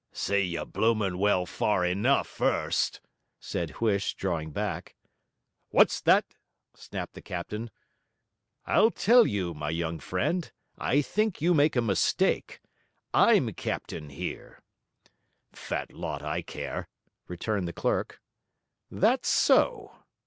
[0.11, 2.99] 'See you blooming well far enough first,'
[3.39, 4.95] said Huish, drawing back.
[5.69, 6.33] 'What's that?'
[6.73, 7.69] snapped the captain.
[8.65, 12.61] 'I'll tell you, my young friend, I think you make a mistake.
[13.13, 14.63] I'm captain here.'
[15.51, 16.87] 'Fat lot I care,'
[17.27, 18.23] returned the clerk.
[18.89, 19.97] 'That so?'